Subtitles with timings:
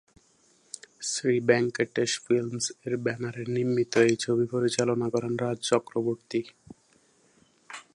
[1.01, 6.41] শ্রী ভেঙ্কটেশ ফিল্মস-এর ব্যানারে নির্মিত এই ছবি পরিচালনা করেন রাজ চক্রবর্তী।